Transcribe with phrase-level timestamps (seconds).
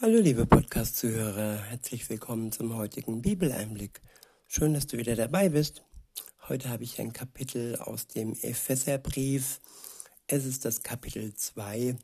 [0.00, 4.00] Hallo liebe Podcast-Zuhörer, herzlich willkommen zum heutigen Bibeleinblick.
[4.48, 5.84] Schön, dass du wieder dabei bist.
[6.48, 9.60] Heute habe ich ein Kapitel aus dem Epheserbrief.
[10.26, 11.96] Es ist das Kapitel 2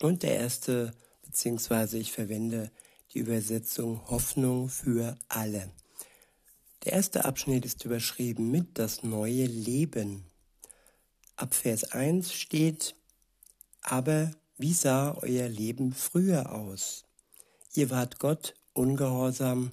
[0.00, 2.72] und der erste, beziehungsweise ich verwende
[3.14, 5.70] die Übersetzung Hoffnung für alle.
[6.84, 10.24] Der erste Abschnitt ist überschrieben mit das neue Leben.
[11.36, 12.96] Ab Vers 1 steht,
[13.80, 17.04] aber wie sah euer Leben früher aus?
[17.74, 19.70] Ihr wart Gott ungehorsam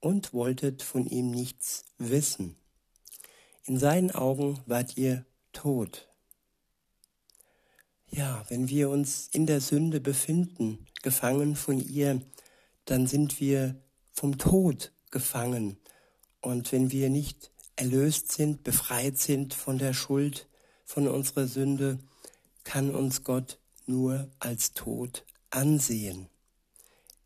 [0.00, 2.56] und wolltet von ihm nichts wissen.
[3.64, 6.08] In seinen Augen wart ihr tot.
[8.10, 12.20] Ja, wenn wir uns in der Sünde befinden, gefangen von ihr,
[12.84, 13.80] dann sind wir
[14.12, 15.78] vom Tod gefangen.
[16.40, 20.48] Und wenn wir nicht erlöst sind, befreit sind von der Schuld,
[20.84, 21.98] von unserer Sünde,
[22.64, 26.28] kann uns Gott nur als Tod ansehen.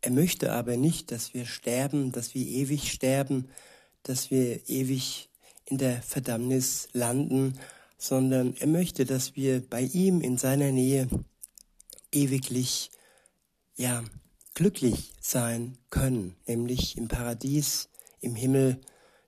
[0.01, 3.49] Er möchte aber nicht, dass wir sterben, dass wir ewig sterben,
[4.03, 5.29] dass wir ewig
[5.65, 7.59] in der Verdammnis landen,
[7.97, 11.07] sondern er möchte, dass wir bei ihm in seiner Nähe
[12.11, 12.91] ewiglich,
[13.75, 14.03] ja,
[14.53, 17.89] glücklich sein können, nämlich im Paradies,
[18.21, 18.79] im Himmel,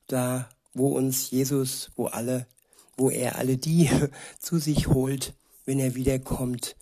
[0.07, 2.47] da, wo uns Jesus, wo alle,
[2.95, 3.89] wo er alle die
[4.39, 5.33] zu sich holt,
[5.65, 6.75] wenn er wiederkommt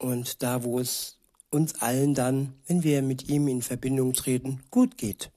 [0.00, 1.18] und da, wo es
[1.50, 5.30] uns allen dann, wenn wir mit ihm in Verbindung treten, gut geht.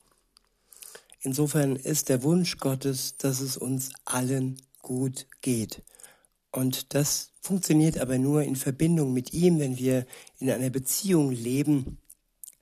[1.22, 5.84] Insofern ist der Wunsch Gottes, dass es uns allen gut geht.
[6.52, 10.06] Und das funktioniert aber nur in Verbindung mit ihm, wenn wir
[10.40, 11.98] in einer Beziehung leben,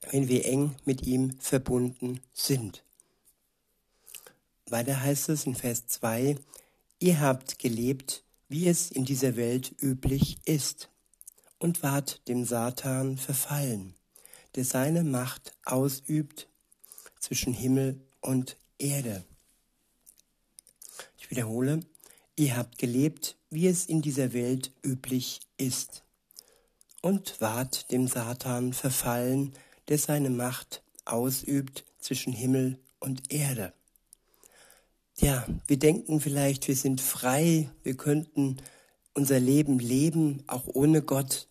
[0.09, 2.83] wenn wir eng mit ihm verbunden sind.
[4.67, 6.37] Weiter heißt es in Vers 2,
[6.99, 10.90] ihr habt gelebt, wie es in dieser Welt üblich ist
[11.61, 13.93] und ward dem Satan verfallen,
[14.55, 16.47] der seine Macht ausübt
[17.19, 19.23] zwischen Himmel und Erde.
[21.19, 21.81] Ich wiederhole,
[22.35, 26.03] ihr habt gelebt, wie es in dieser Welt üblich ist,
[27.03, 29.53] und ward dem Satan verfallen,
[29.87, 33.71] der seine Macht ausübt zwischen Himmel und Erde.
[35.17, 38.57] Ja, wir denken vielleicht, wir sind frei, wir könnten
[39.13, 41.47] unser Leben leben, auch ohne Gott.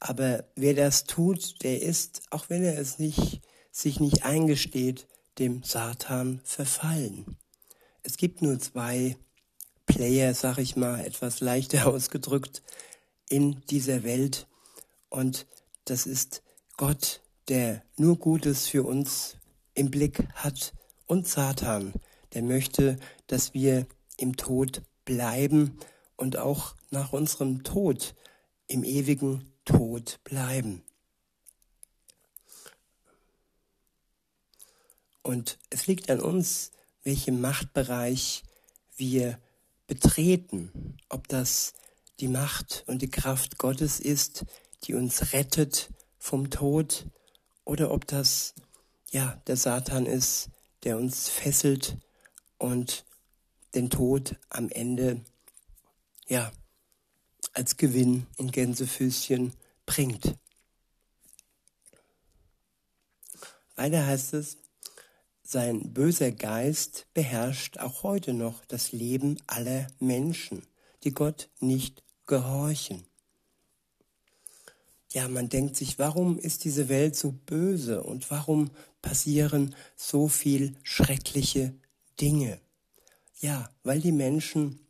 [0.00, 3.40] Aber wer das tut, der ist, auch wenn er es nicht,
[3.70, 5.06] sich nicht eingesteht,
[5.38, 7.36] dem Satan verfallen.
[8.02, 9.16] Es gibt nur zwei
[9.86, 12.62] Player, sag ich mal, etwas leichter ausgedrückt,
[13.28, 14.46] in dieser Welt.
[15.08, 15.46] Und
[15.84, 16.42] das ist
[16.76, 19.36] Gott, der nur Gutes für uns
[19.74, 20.72] im Blick hat,
[21.06, 21.92] und Satan,
[22.34, 23.86] der möchte, dass wir
[24.16, 25.78] im Tod bleiben
[26.16, 28.14] und auch nach unserem Tod
[28.66, 30.82] im ewigen Tod bleiben.
[35.22, 36.72] Und es liegt an uns,
[37.02, 38.44] welchen Machtbereich
[38.96, 39.38] wir
[39.86, 41.74] betreten, ob das
[42.20, 44.46] die Macht und die Kraft Gottes ist,
[44.84, 47.06] die uns rettet vom Tod,
[47.64, 48.54] oder ob das
[49.10, 50.48] ja der Satan ist,
[50.84, 51.98] der uns fesselt
[52.58, 53.04] und
[53.74, 55.20] den Tod am Ende
[56.28, 56.50] ja
[57.56, 59.54] als Gewinn in Gänsefüßchen
[59.86, 60.34] bringt.
[63.76, 64.58] Weiter heißt es,
[65.42, 70.66] sein böser Geist beherrscht auch heute noch das Leben aller Menschen,
[71.04, 73.06] die Gott nicht gehorchen.
[75.12, 80.76] Ja, man denkt sich, warum ist diese Welt so böse und warum passieren so viel
[80.82, 81.74] schreckliche
[82.20, 82.60] Dinge?
[83.40, 84.85] Ja, weil die Menschen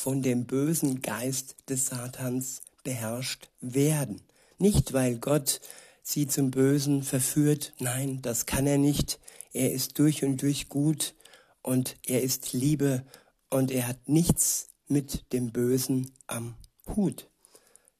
[0.00, 4.22] von dem bösen Geist des Satans beherrscht werden.
[4.56, 5.60] Nicht, weil Gott
[6.02, 9.20] sie zum Bösen verführt, nein, das kann er nicht.
[9.52, 11.14] Er ist durch und durch gut
[11.60, 13.04] und er ist Liebe
[13.50, 16.54] und er hat nichts mit dem Bösen am
[16.96, 17.28] Hut.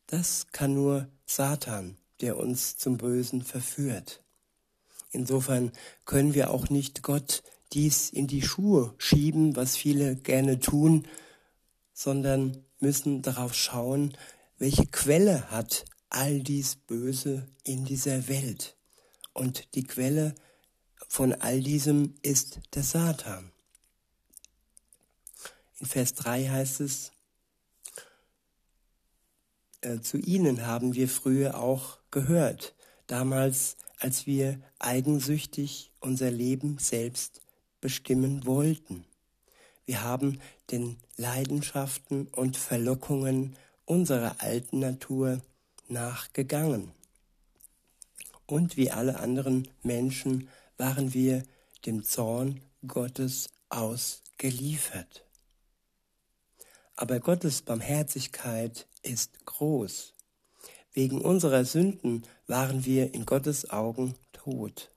[0.07, 4.25] Das kann nur Satan, der uns zum Bösen verführt.
[5.11, 5.71] Insofern
[6.07, 7.43] können wir auch nicht Gott
[7.75, 11.07] dies in die Schuhe schieben, was viele gerne tun,
[12.03, 14.17] sondern müssen darauf schauen,
[14.57, 18.75] welche Quelle hat all dies Böse in dieser Welt.
[19.35, 20.35] Und die Quelle
[21.09, 23.53] von all diesem ist der Satan.
[25.79, 27.13] In Vers 3 heißt es,
[29.83, 32.75] äh, zu ihnen haben wir früher auch gehört,
[33.09, 37.43] damals als wir eigensüchtig unser Leben selbst
[37.83, 39.05] bestimmen wollten.
[39.91, 40.41] Wir haben
[40.71, 43.57] den Leidenschaften und Verlockungen
[43.87, 45.41] unserer alten Natur
[45.89, 46.93] nachgegangen.
[48.47, 51.43] und wie alle anderen Menschen waren wir
[51.87, 55.25] dem Zorn Gottes ausgeliefert.
[56.95, 60.15] Aber Gottes Barmherzigkeit ist groß.
[60.93, 64.93] Wegen unserer Sünden waren wir in Gottes Augen tot.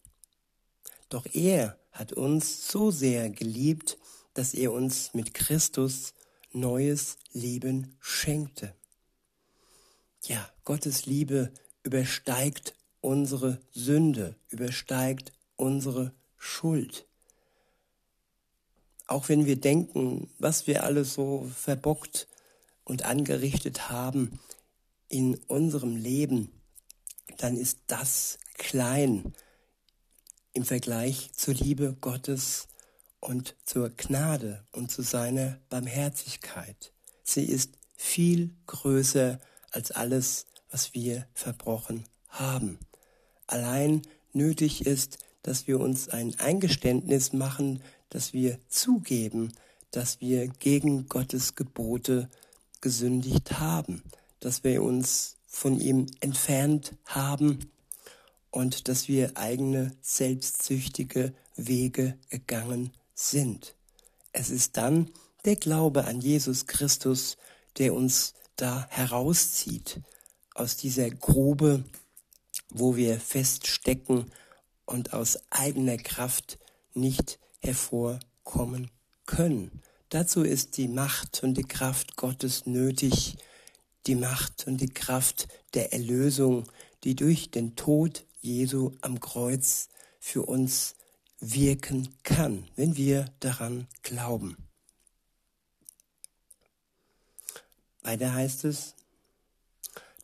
[1.10, 3.98] Doch er hat uns so sehr geliebt,
[4.34, 6.14] dass er uns mit Christus
[6.52, 8.76] neues Leben schenkte.
[10.24, 11.52] Ja, Gottes Liebe
[11.84, 17.06] übersteigt unsere Sünde, übersteigt unsere Schuld.
[19.08, 22.28] Auch wenn wir denken, was wir alles so verbockt
[22.86, 24.40] und angerichtet haben
[25.10, 26.50] in unserem Leben,
[27.38, 29.34] dann ist das klein
[30.54, 32.68] im Vergleich zur Liebe Gottes
[33.24, 36.92] und zur Gnade und zu seiner Barmherzigkeit.
[37.24, 39.40] Sie ist viel größer
[39.72, 42.80] als alles, was wir verbrochen haben.
[43.48, 44.02] Allein
[44.34, 49.54] nötig ist, dass wir uns ein Eingeständnis machen, dass wir zugeben,
[49.92, 52.30] dass wir gegen Gottes Gebote
[52.82, 54.04] gesündigt haben,
[54.42, 57.72] dass wir uns von ihm entfernt haben
[58.52, 63.76] und dass wir eigene selbstsüchtige Wege gegangen sind.
[64.32, 65.10] Es ist dann
[65.46, 67.38] der Glaube an Jesus Christus,
[67.78, 70.02] der uns da herauszieht
[70.56, 71.84] aus dieser Grube,
[72.70, 74.32] wo wir feststecken
[74.86, 76.60] und aus eigener Kraft
[76.94, 78.92] nicht hervorkommen
[79.26, 79.82] können.
[80.10, 83.36] Dazu ist die Macht und die Kraft Gottes nötig,
[84.06, 86.66] die Macht und die Kraft der Erlösung,
[87.04, 89.90] die durch den Tod Jesu am Kreuz
[90.20, 90.96] für uns
[91.52, 94.58] wirken kann, wenn wir daran glauben.
[98.02, 98.96] Weiter heißt es,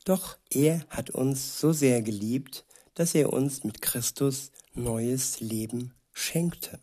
[0.06, 6.80] doch er hat uns so sehr geliebt, dass er uns mit Christus neues Leben schenkte.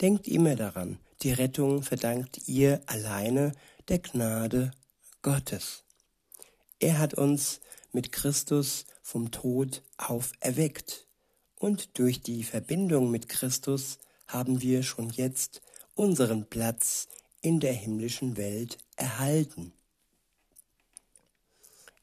[0.00, 3.52] Denkt immer daran, die Rettung verdankt ihr alleine
[3.88, 4.70] der Gnade
[5.22, 5.84] Gottes.
[6.78, 7.60] Er hat uns
[7.92, 11.05] mit Christus vom Tod auferweckt.
[11.58, 15.62] Und durch die Verbindung mit Christus haben wir schon jetzt
[15.94, 17.08] unseren Platz
[17.40, 19.72] in der himmlischen Welt erhalten.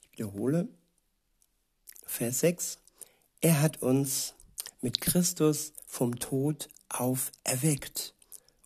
[0.02, 0.68] Ich wiederhole
[2.06, 2.80] Vers 6.
[3.42, 4.36] Er hat uns
[4.82, 8.14] mit Christus vom Tod auferweckt.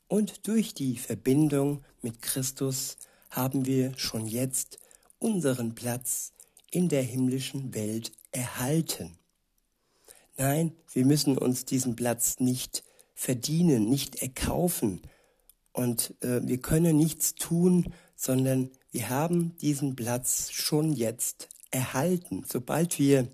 [0.08, 2.98] Und durch die Verbindung mit Christus
[3.30, 4.80] haben wir schon jetzt
[5.20, 6.34] unseren Platz
[6.72, 9.18] in der himmlischen Welt erhalten.
[10.38, 12.84] Nein, wir müssen uns diesen Platz nicht
[13.16, 15.02] verdienen, nicht erkaufen.
[15.74, 23.00] Und äh, wir können nichts tun, sondern wir haben diesen Platz schon jetzt erhalten, sobald
[23.00, 23.28] wir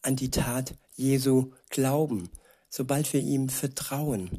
[0.00, 2.30] an die Tat Jesu glauben,
[2.70, 4.30] sobald wir ihm vertrauen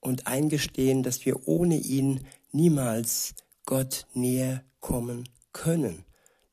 [0.00, 3.34] und eingestehen, dass wir ohne ihn niemals
[3.64, 6.04] Gott näher kommen können,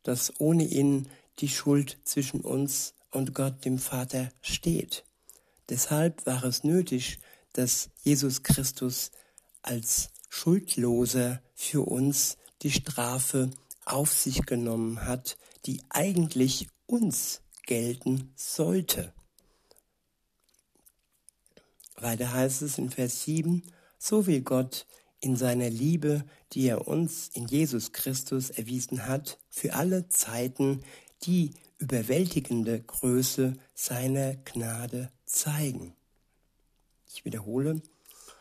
[0.01, 1.07] dass ohne ihn
[1.39, 5.05] die Schuld zwischen uns und Gott dem Vater steht.
[5.69, 7.19] Deshalb war es nötig,
[7.53, 9.11] dass Jesus Christus
[9.61, 13.51] als Schuldloser für uns die Strafe
[13.85, 19.13] auf sich genommen hat, die eigentlich uns gelten sollte.
[21.95, 23.63] Weiter heißt es in Vers 7,
[23.97, 24.85] so will Gott
[25.21, 30.83] in seiner Liebe, die er uns in Jesus Christus erwiesen hat, für alle Zeiten
[31.23, 35.95] die überwältigende Größe seiner Gnade zeigen.
[37.07, 37.81] Ich wiederhole,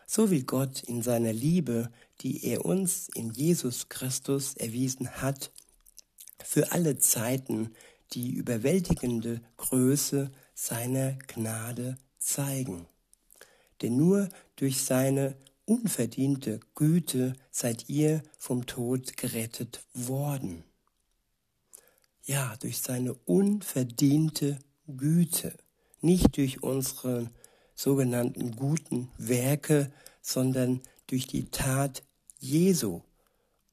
[0.06, 5.52] so will Gott in seiner Liebe, die er uns in Jesus Christus erwiesen hat,
[6.44, 7.74] für alle Zeiten
[8.12, 12.86] die überwältigende Größe seiner Gnade zeigen.
[13.80, 20.64] Denn nur durch seine unverdiente Güte seid ihr vom Tod gerettet worden.
[22.24, 25.56] Ja, durch seine unverdiente Güte,
[26.00, 27.30] nicht durch unsere
[27.74, 32.04] sogenannten guten Werke, sondern durch die Tat
[32.38, 33.00] Jesu.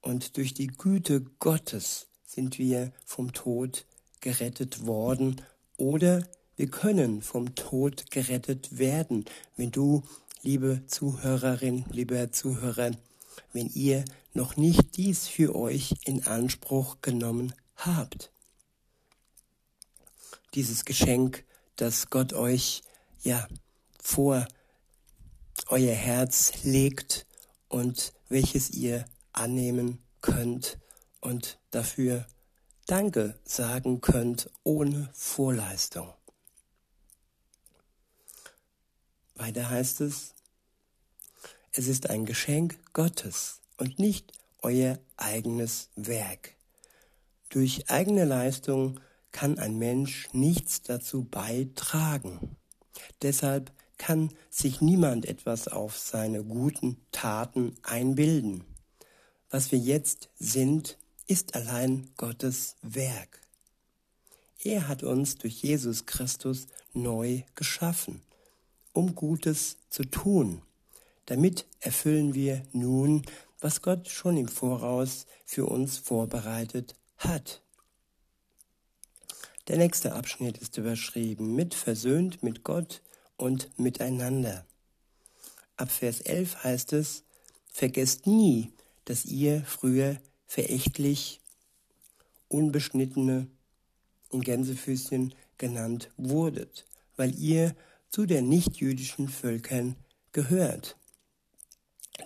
[0.01, 3.85] Und durch die Güte Gottes sind wir vom Tod
[4.19, 5.41] gerettet worden.
[5.77, 9.25] Oder wir können vom Tod gerettet werden,
[9.57, 10.01] wenn du,
[10.41, 12.91] liebe Zuhörerin, lieber Zuhörer,
[13.53, 18.31] wenn ihr noch nicht dies für euch in Anspruch genommen habt.
[20.55, 21.43] Dieses Geschenk,
[21.75, 22.81] das Gott euch
[23.21, 23.47] ja
[24.01, 24.47] vor
[25.67, 27.27] euer Herz legt
[27.67, 30.79] und welches ihr annehmen könnt
[31.21, 32.25] und dafür
[32.87, 36.11] Danke sagen könnt ohne Vorleistung.
[39.35, 40.33] Weiter heißt es,
[41.71, 46.55] es ist ein Geschenk Gottes und nicht euer eigenes Werk.
[47.49, 48.99] Durch eigene Leistung
[49.31, 52.57] kann ein Mensch nichts dazu beitragen.
[53.21, 58.63] Deshalb kann sich niemand etwas auf seine guten Taten einbilden.
[59.49, 63.41] Was wir jetzt sind, ist allein Gottes Werk.
[64.63, 68.21] Er hat uns durch Jesus Christus neu geschaffen,
[68.93, 70.61] um Gutes zu tun.
[71.25, 73.21] Damit erfüllen wir nun,
[73.59, 77.61] was Gott schon im Voraus für uns vorbereitet hat.
[79.69, 83.03] Der nächste Abschnitt ist überschrieben mit versöhnt mit Gott
[83.37, 84.65] und miteinander.
[85.77, 87.23] Ab Vers 11 heißt es,
[87.71, 88.73] vergesst nie,
[89.05, 91.39] dass ihr früher verächtlich
[92.47, 93.45] unbeschnittene
[94.31, 97.75] in Gänsefüßchen genannt wurdet, weil ihr
[98.09, 99.95] zu den nichtjüdischen Völkern
[100.31, 100.97] gehört.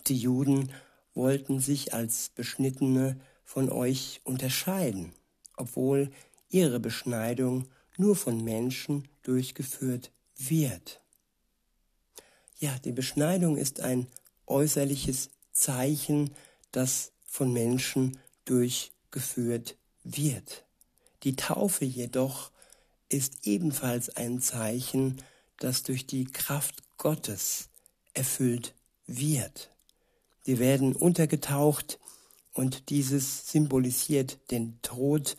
[0.08, 0.72] Die Juden
[1.14, 5.12] wollten sich als Beschnittene von euch unterscheiden,
[5.58, 6.10] obwohl
[6.53, 7.67] ihre Beschneidung
[7.98, 11.01] nur von Menschen durchgeführt wird.
[12.60, 14.07] Ja, die Beschneidung ist ein
[14.45, 16.31] äußerliches Zeichen,
[16.72, 20.63] das von Menschen durchgeführt wird.
[21.24, 22.51] Die Taufe jedoch
[23.10, 25.22] ist ebenfalls ein Zeichen,
[25.57, 27.69] das durch die Kraft Gottes
[28.13, 28.74] erfüllt
[29.07, 29.72] wird.
[30.43, 32.00] Wir werden untergetaucht
[32.53, 35.38] und dieses symbolisiert den Tod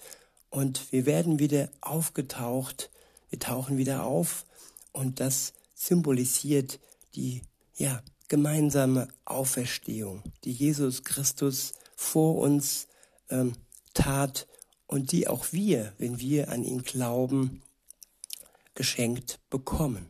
[0.55, 2.89] und wir werden wieder aufgetaucht,
[3.29, 4.47] wir tauchen wieder auf
[4.93, 6.79] und das symbolisiert
[7.17, 7.43] die
[7.75, 12.87] ja, gemeinsame Auferstehung, die Jesus Christus vor uns
[13.31, 13.55] ähm,
[13.95, 14.47] tat
[14.87, 17.61] und die auch wir, wenn wir an ihn glauben,
[18.77, 20.09] geschenkt bekommen.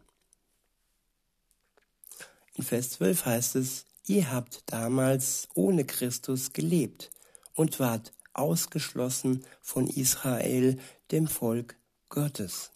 [2.53, 7.11] In Vers 12 heißt es, ihr habt damals ohne Christus gelebt
[7.55, 10.79] und wart ausgeschlossen von Israel,
[11.11, 11.77] dem Volk
[12.09, 12.71] Gottes.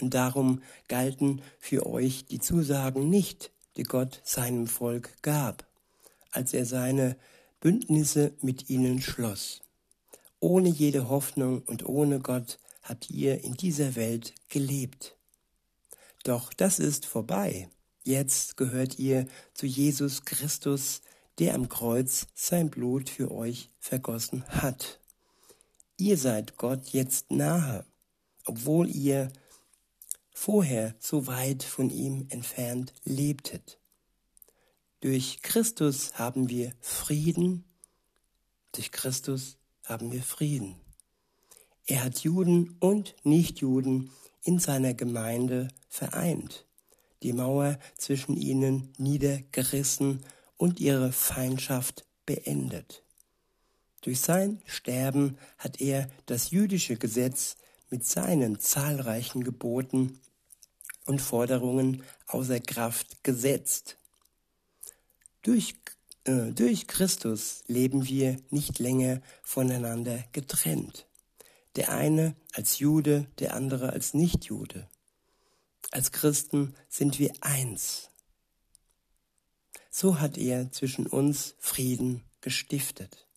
[0.00, 5.66] Und darum galten für euch die Zusagen nicht, die Gott seinem Volk gab,
[6.30, 7.16] als er seine
[7.60, 9.62] Bündnisse mit ihnen schloss.
[10.40, 15.16] Ohne jede Hoffnung und ohne Gott habt ihr in dieser Welt gelebt.
[16.24, 17.68] Doch das ist vorbei.
[18.02, 21.02] Jetzt gehört ihr zu Jesus Christus,
[21.42, 25.00] der am Kreuz sein Blut für euch vergossen hat.
[25.96, 27.84] Ihr seid Gott jetzt nahe,
[28.44, 29.32] obwohl ihr
[30.30, 33.80] vorher so weit von ihm entfernt lebtet.
[35.00, 37.64] Durch Christus haben wir Frieden,
[38.70, 40.76] durch Christus haben wir Frieden.
[41.86, 44.12] Er hat Juden und Nichtjuden
[44.44, 46.66] in seiner Gemeinde vereint,
[47.24, 50.24] die Mauer zwischen ihnen niedergerissen
[50.62, 53.02] und ihre Feindschaft beendet.
[54.02, 57.56] Durch sein Sterben hat er das jüdische Gesetz
[57.90, 60.20] mit seinen zahlreichen Geboten
[61.04, 63.96] und Forderungen außer Kraft gesetzt.
[65.42, 65.74] Durch,
[66.26, 71.08] äh, durch Christus leben wir nicht länger voneinander getrennt.
[71.74, 74.88] Der eine als Jude, der andere als Nichtjude.
[75.90, 78.11] Als Christen sind wir eins.
[79.94, 83.28] So hat er zwischen uns Frieden gestiftet.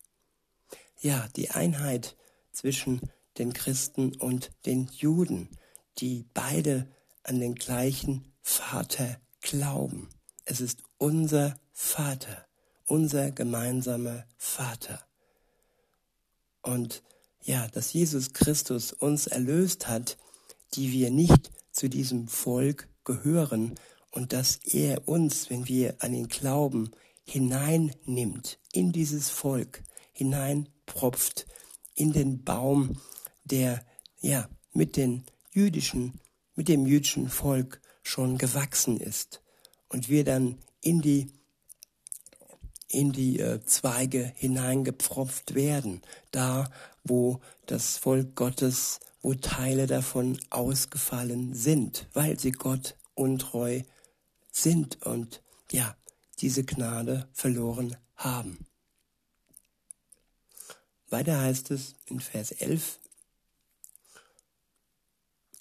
[1.02, 2.16] Ja, die Einheit
[2.50, 3.02] zwischen
[3.36, 5.50] den Christen und den Juden,
[5.98, 6.88] die beide
[7.24, 10.08] an den gleichen Vater glauben.
[10.46, 12.46] Es ist unser Vater,
[12.86, 15.06] unser gemeinsamer Vater.
[16.62, 17.02] Und
[17.42, 20.16] ja, dass Jesus Christus uns erlöst hat,
[20.72, 23.74] die wir nicht zu diesem Volk gehören
[24.16, 26.90] und dass er uns, wenn wir an ihn glauben,
[27.24, 29.82] hineinnimmt in dieses Volk,
[30.12, 31.46] hineinpropft
[31.94, 33.00] in den Baum,
[33.44, 33.84] der
[34.20, 36.20] ja mit den jüdischen
[36.56, 39.42] mit dem jüdischen Volk schon gewachsen ist.
[39.88, 41.30] Und wir dann in die
[42.88, 46.70] in die äh, Zweige hineingepfropft werden, da
[47.04, 53.82] wo das Volk Gottes, wo Teile davon ausgefallen sind, weil sie Gott untreu
[54.56, 55.96] sind und ja,
[56.38, 58.66] diese Gnade verloren haben.
[61.08, 62.98] Weiter heißt es in Vers 11,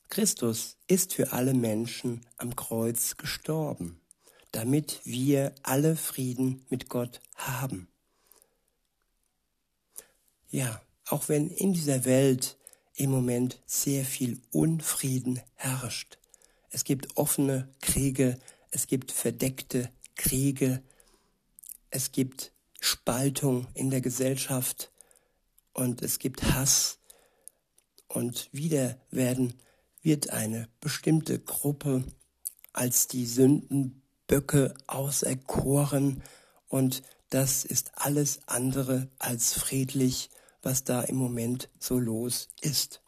[0.07, 3.99] Christus ist für alle Menschen am Kreuz gestorben,
[4.51, 7.89] damit wir alle Frieden mit Gott haben.
[10.49, 12.57] Ja, auch wenn in dieser Welt
[12.95, 16.17] im Moment sehr viel Unfrieden herrscht.
[16.69, 18.39] Es gibt offene Kriege,
[18.75, 20.83] es gibt verdeckte Kriege,
[21.91, 22.51] es gibt
[22.81, 24.91] Spaltung in der Gesellschaft.
[25.71, 26.99] Und es gibt Hass.
[28.09, 29.53] Und wieder werden,
[30.01, 32.03] wird eine bestimmte Gruppe
[32.73, 36.21] als die Sündenböcke auserkoren.
[36.67, 40.29] Und das ist alles andere als friedlich,
[40.61, 43.01] was da im Moment so los ist.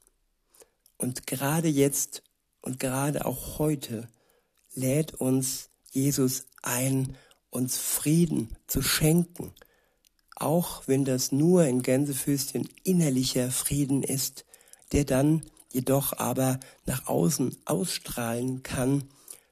[0.98, 2.24] Und gerade jetzt
[2.62, 4.08] und gerade auch heute
[4.78, 7.18] lädt uns Jesus ein,
[7.50, 9.54] uns Frieden zu schenken,
[10.36, 14.46] auch wenn das nur in Gänsefüßchen innerlicher Frieden ist,
[14.92, 15.42] der dann
[15.74, 19.04] jedoch aber nach außen ausstrahlen kann,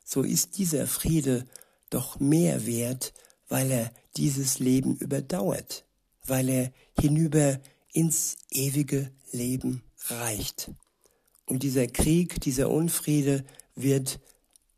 [0.03, 1.45] so ist dieser Friede
[1.89, 3.13] doch mehr wert,
[3.49, 5.85] weil er dieses Leben überdauert,
[6.25, 7.59] weil er hinüber
[7.91, 10.71] ins ewige Leben reicht.
[11.47, 13.43] Und dieser Krieg, dieser Unfriede
[13.75, 14.19] wird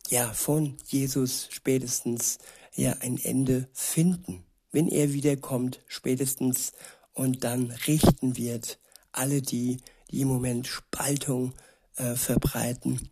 [0.09, 2.39] ja von Jesus spätestens
[2.73, 6.73] ja ein Ende finden, wenn er wiederkommt spätestens
[7.13, 8.79] und dann richten wird
[9.11, 9.77] alle die,
[10.11, 11.53] die im Moment Spaltung
[11.95, 13.09] äh, verbreiten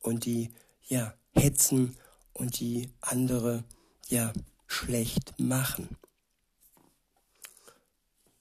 [0.00, 0.52] und die
[0.86, 1.96] ja hetzen
[2.32, 3.64] und die andere
[4.08, 4.32] ja
[4.66, 5.88] schlecht machen.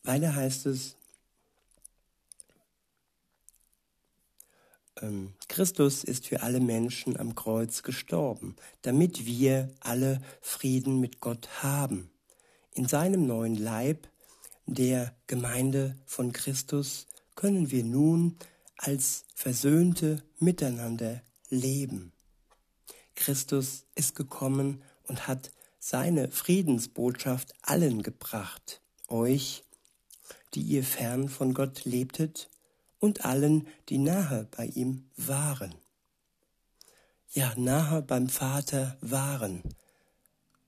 [0.04, 0.96] Weiter heißt es,
[5.48, 12.10] Christus ist für alle Menschen am Kreuz gestorben, damit wir alle Frieden mit Gott haben.
[12.74, 14.08] In seinem neuen Leib,
[14.66, 18.38] der Gemeinde von Christus, können wir nun
[18.78, 22.12] als Versöhnte miteinander leben.
[23.16, 29.64] Christus ist gekommen und hat seine Friedensbotschaft allen gebracht, euch,
[30.54, 32.50] die ihr fern von Gott lebtet,
[33.04, 35.76] und allen, die nahe bei ihm waren.
[37.34, 39.62] Ja, nahe beim Vater waren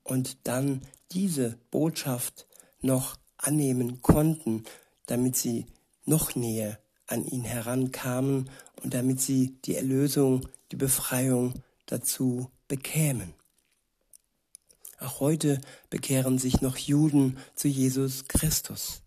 [0.02, 2.46] und dann diese Botschaft
[2.82, 4.64] noch annehmen konnten,
[5.06, 5.64] damit sie
[6.04, 8.50] noch näher an ihn herankamen
[8.82, 13.32] und damit sie die Erlösung, die Befreiung dazu bekämen.
[14.98, 19.00] Auch heute bekehren sich noch Juden zu Jesus Christus.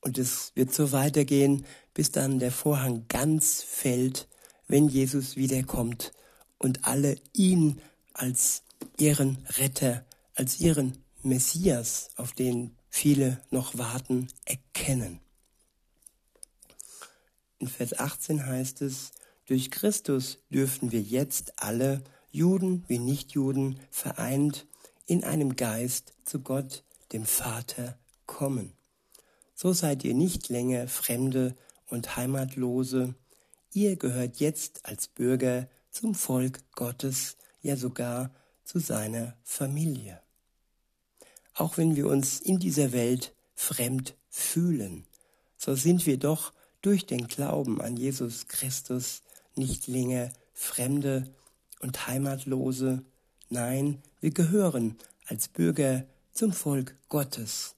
[0.00, 1.66] Und es wird so weitergehen,
[2.00, 4.26] bis dann der Vorhang ganz fällt,
[4.68, 6.14] wenn Jesus wiederkommt
[6.56, 7.82] und alle ihn
[8.14, 8.62] als
[8.96, 15.20] ihren Retter, als ihren Messias, auf den viele noch warten, erkennen.
[17.58, 19.10] In Vers 18 heißt es,
[19.44, 24.66] durch Christus dürfen wir jetzt alle, Juden wie Nichtjuden, vereint
[25.04, 26.82] in einem Geist zu Gott,
[27.12, 28.72] dem Vater, kommen.
[29.54, 31.54] So seid ihr nicht länger Fremde
[31.90, 33.14] und Heimatlose,
[33.72, 38.30] ihr gehört jetzt als Bürger zum Volk Gottes, ja sogar
[38.64, 40.20] zu seiner Familie.
[41.54, 45.06] Auch wenn wir uns in dieser Welt fremd fühlen,
[45.56, 49.22] so sind wir doch durch den Glauben an Jesus Christus
[49.56, 51.32] nicht länger Fremde
[51.80, 53.04] und Heimatlose,
[53.50, 57.74] nein, wir gehören als Bürger zum Volk Gottes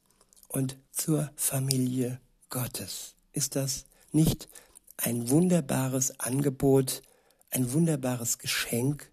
[0.48, 2.20] und zur Familie
[2.50, 3.14] Gottes.
[3.32, 4.48] Ist das nicht
[4.96, 7.02] ein wunderbares Angebot,
[7.50, 9.10] ein wunderbares Geschenk,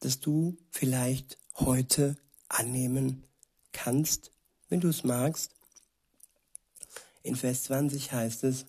[0.00, 2.16] das du vielleicht heute
[2.48, 3.24] annehmen
[3.72, 4.32] kannst,
[4.68, 5.52] wenn du es magst?
[7.22, 8.66] In Vers 20 heißt es,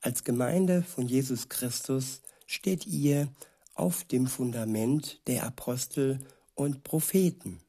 [0.00, 3.28] als Gemeinde von Jesus Christus steht ihr
[3.74, 6.20] auf dem Fundament der Apostel
[6.54, 7.60] und Propheten.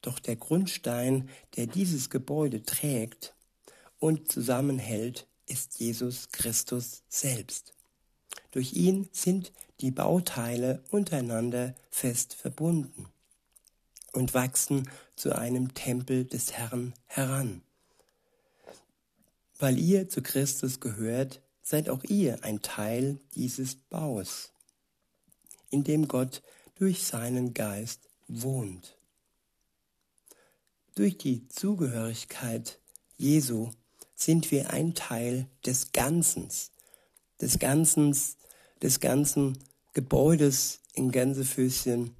[0.00, 3.34] Doch der Grundstein, der dieses Gebäude trägt
[3.98, 7.74] und zusammenhält, ist Jesus Christus selbst.
[8.52, 13.06] Durch ihn sind die Bauteile untereinander fest verbunden
[14.12, 17.62] und wachsen zu einem Tempel des Herrn heran.
[19.58, 24.52] Weil ihr zu Christus gehört, seid auch ihr ein Teil dieses Baus,
[25.70, 26.42] in dem Gott
[26.76, 28.96] durch seinen Geist wohnt.
[30.94, 32.80] Durch die Zugehörigkeit
[33.16, 33.70] Jesu
[34.24, 36.48] sind wir ein Teil des Ganzen,
[37.40, 38.16] des Ganzen,
[38.82, 39.58] des ganzen
[39.92, 42.14] Gebäudes in Gänsefüßchen,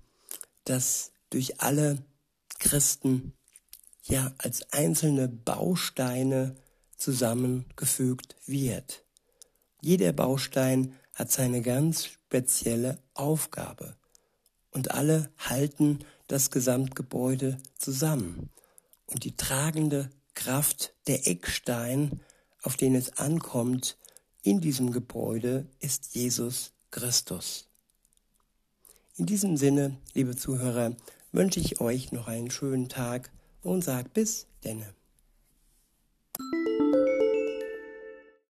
[0.65, 1.99] das durch alle
[2.59, 3.33] Christen
[4.05, 6.57] ja als einzelne Bausteine
[6.97, 9.05] zusammengefügt wird.
[9.81, 13.97] Jeder Baustein hat seine ganz spezielle Aufgabe
[14.71, 18.51] und alle halten das Gesamtgebäude zusammen.
[19.07, 22.21] Und die tragende Kraft, der Eckstein,
[22.63, 23.97] auf den es ankommt,
[24.43, 27.69] in diesem Gebäude ist Jesus Christus.
[29.17, 30.97] In diesem Sinne, liebe Zuhörer,
[31.33, 33.31] wünsche ich euch noch einen schönen Tag
[33.63, 34.95] und sag bis denne.